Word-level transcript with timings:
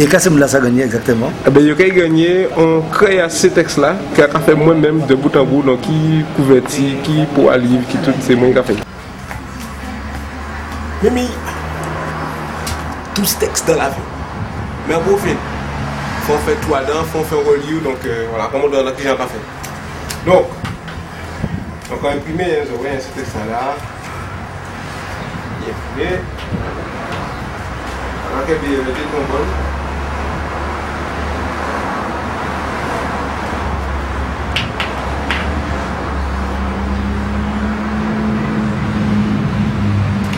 Et 0.00 0.06
qu'est-ce 0.06 0.30
que 0.30 0.48
ça 0.48 0.56
a 0.56 0.60
gagné 0.60 0.82
exactement 0.84 1.30
Eh 1.46 1.50
ben, 1.50 1.62
yo 1.62 1.76
kay 1.76 1.90
gagné, 1.90 2.48
on 2.56 2.80
crée 2.90 3.20
ce 3.28 3.48
texte-là, 3.48 3.96
qui 4.14 4.22
a 4.22 4.28
fait 4.28 4.54
moi-même 4.54 5.04
de 5.04 5.14
bout 5.14 5.36
en 5.36 5.44
bout, 5.44 5.62
donc 5.62 5.82
qui 5.82 6.24
couverti, 6.36 6.96
qui 7.02 7.26
pour 7.34 7.52
un 7.52 7.58
livre, 7.58 7.86
qui 7.86 7.98
tout, 7.98 8.14
c'est 8.22 8.34
moi 8.34 8.50
qui 8.50 8.58
a 8.58 8.62
fait. 8.62 8.76
Mimi, 11.02 11.28
tout 13.14 13.26
ce 13.26 13.36
texte 13.36 13.68
dans 13.68 13.76
la 13.76 13.90
vie. 13.90 13.96
Mais 14.88 14.94
pour 14.94 15.20
fin, 15.20 15.36
faut 16.22 16.32
faire 16.46 16.60
tout 16.62 16.68
dedans, 16.68 17.04
faut 17.04 17.22
faire 17.22 17.38
relieu, 17.40 17.80
donc 17.84 17.98
euh, 18.06 18.24
voilà, 18.30 18.46
comme 18.46 18.62
on 18.64 18.68
doit 18.70 18.82
dans 18.82 18.92
qui 18.92 19.02
j'en 19.02 19.16
fait. 19.18 20.24
Donc, 20.24 20.46
donc 21.90 21.98
on 22.02 22.08
imprimé, 22.08 22.44
hein, 22.44 22.64
je 22.64 22.74
vois 22.74 22.88
ce 22.98 23.20
texte-là. 23.20 23.76
Il 25.60 25.68
est 25.68 25.72
imprimé. 25.72 26.20
Alors 28.32 28.46
qu'elle 28.46 28.56
est 28.56 28.78
mettez 28.78 29.02
le 29.02 29.12
bonbon. 29.12 29.79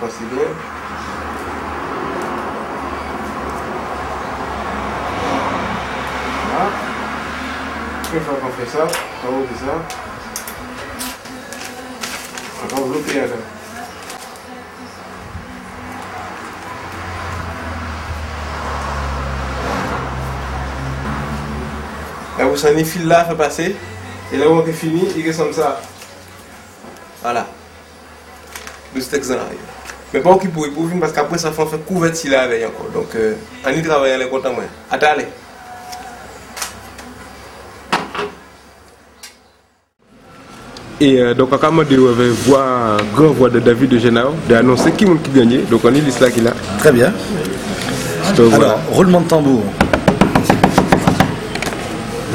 Passé 0.00 0.24
bien. 0.32 0.42
Voilà. 6.48 6.70
Une 8.14 8.20
qu'on 8.40 8.50
fait 8.52 8.70
ça, 8.70 8.86
on 9.22 9.30
va 9.30 9.38
ouvrir 9.38 9.58
ça. 9.58 9.74
On 12.62 12.66
va 12.74 12.82
envelopper 12.82 13.14
là. 13.14 13.26
Là, 22.38 22.44
vous 22.46 22.56
là, 23.06 23.24
fait 23.24 23.34
passer. 23.34 23.76
Et 24.32 24.36
là, 24.36 24.46
on 24.48 24.64
est 24.66 24.72
fini, 24.72 25.08
il 25.16 25.28
est 25.28 25.36
comme 25.36 25.52
ça. 25.52 25.80
Voilà. 27.20 27.46
Le 28.94 29.02
texte 29.02 29.30
là. 29.30 29.38
Mais 30.12 30.20
pas 30.20 30.36
qui 30.38 30.48
pour 30.48 30.68
pour 30.72 30.84
venir 30.84 31.00
parce 31.00 31.12
qu'après 31.12 31.38
ça 31.38 31.52
fait 31.52 31.64
faire 31.66 31.84
couverture 31.84 32.32
là 32.32 32.42
avec 32.42 32.64
encore. 32.66 32.90
Donc, 32.92 33.14
euh, 33.14 33.34
on 33.64 33.70
y 33.70 33.82
travaille 33.82 34.18
les 34.18 34.28
contents 34.28 34.52
moins. 34.52 34.64
Attendez. 34.90 35.26
Et 41.02 41.18
euh, 41.18 41.32
donc, 41.32 41.48
quand 41.48 41.70
on 41.72 41.78
avait 41.78 42.28
voix, 42.28 42.98
grand 43.14 43.28
voix 43.28 43.48
de 43.48 43.58
David 43.58 43.88
de 43.88 43.98
Genao, 43.98 44.34
d'annoncer 44.46 44.92
qui 44.92 45.06
qui 45.06 45.30
gagnait. 45.30 45.62
Donc, 45.70 45.80
on 45.84 45.94
est 45.94 46.00
liste 46.00 46.20
là 46.20 46.30
qu'il 46.30 46.46
a. 46.46 46.52
Très 46.78 46.92
bien. 46.92 47.10
Donc, 48.36 48.50
voilà. 48.50 48.72
Alors, 48.72 48.80
roulement 48.90 49.20
de 49.22 49.28
tambour. 49.28 49.62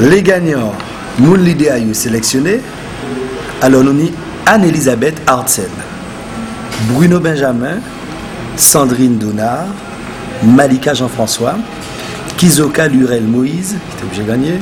Les 0.00 0.20
gagnants, 0.20 0.72
nous 1.20 1.36
l'idée 1.36 1.68
à 1.68 1.78
sélectionné. 1.94 2.60
Alors, 3.62 3.84
nous 3.84 3.90
avons 3.90 4.10
Anne-Elisabeth 4.46 5.22
Hartzel, 5.28 5.70
Bruno 6.88 7.20
Benjamin, 7.20 7.80
Sandrine 8.56 9.18
Donard, 9.18 9.66
Malika 10.44 10.94
Jean-François, 10.94 11.54
Kizoka 12.36 12.88
Lurel 12.88 13.24
Moïse, 13.24 13.76
qui 13.88 13.96
était 13.96 14.04
obligé 14.04 14.22
de 14.22 14.28
gagner, 14.28 14.58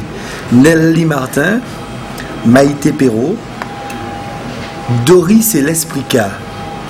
Nelly 0.53 1.05
Martin, 1.05 1.61
Maïté 2.47 2.93
Perrault, 2.93 3.37
Doris 5.05 5.55
et 5.55 5.63
l'Esprica. 5.63 6.29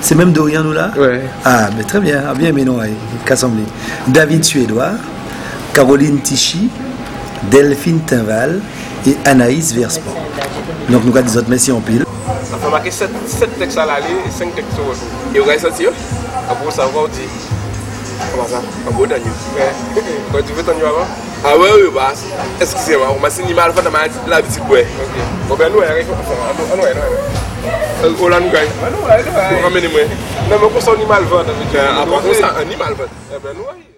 C'est 0.01 0.15
même 0.15 0.31
Dorian 0.31 0.63
nous 0.63 0.73
là 0.73 0.91
Ouais. 0.97 1.21
Ah, 1.43 1.69
mais 1.75 1.83
très 1.83 1.99
bien, 1.99 2.21
ah, 2.29 2.33
bien, 2.33 2.51
mais 2.51 2.63
non, 2.63 2.77
qu'assemblée. 3.25 3.63
David 4.07 4.43
Suédois, 4.43 4.91
Caroline 5.73 6.19
Tichy, 6.19 6.69
Delphine 7.49 8.01
Tinval 8.01 8.59
et 9.07 9.17
Anaïs 9.25 9.73
Versport. 9.73 10.21
Donc 10.89 11.03
nous 11.05 11.15
avons 11.15 11.25
des 11.27 11.37
autres 11.37 11.49
messieurs 11.49 11.73
en 11.73 11.81
pile. 11.81 12.04
Ça 12.55 12.61
fait 12.61 12.71
marquer 12.71 12.91
7, 12.91 13.59
textes 13.59 13.77
à 13.77 13.85
l'aller 13.85 14.15
et 14.25 14.31
5 14.31 14.55
textes 14.55 14.79
au 14.79 14.89
retour. 14.89 15.03
Et 15.35 15.39
vous 15.39 15.49
avez 15.49 15.59
senti 15.59 15.87
Après 15.87 16.71
ça, 16.71 16.87
on 16.95 17.07
dit. 17.09 17.27
Comment 18.31 18.47
ça? 18.47 18.61
Un 18.87 18.91
beau 18.91 19.05
Daniel. 19.05 19.27
Quand 20.31 20.37
tu 20.41 20.53
veux 20.53 20.63
ton 20.63 20.73
numéro? 20.73 20.99
Avant 20.99 21.07
Ah 21.43 21.57
ouais, 21.57 21.67
oui, 21.73 21.89
bah. 21.93 22.13
Excusez-moi, 22.61 23.07
on 23.13 23.19
m'a 23.19 23.29
signé 23.29 23.53
mal, 23.53 23.73
faut 23.73 23.81
que 23.81 24.29
la 24.29 24.41
petite 24.41 24.63
ouais. 24.69 24.87
Ok. 25.03 25.21
Bon, 25.49 25.55
ben 25.55 25.69
nous, 25.69 25.79
on 25.79 25.81
va 25.81 25.87
faire. 25.87 26.05
On 26.71 26.77
va 26.77 28.09
On 28.21 28.27
l'a 28.29 28.39
nous 28.39 28.49
gagne. 28.49 28.69
Ah 28.81 28.89
non, 28.89 29.05
ouais, 29.05 29.15
ouais. 29.17 29.55
Pour 29.55 29.63
ramener 29.63 29.87
moi. 29.89 29.99
Non, 30.49 30.55
mais 30.61 30.77
on 30.77 30.81
s'en 30.81 30.93
animal 30.93 31.23
vendre. 31.23 31.51
Après 32.01 32.33
ça, 32.35 32.53
un 32.57 32.61
animal 32.61 32.93
vendre. 32.93 33.09
Eh 33.33 33.39
ben 33.43 33.49
nous, 33.53 33.63
oui. 33.63 33.94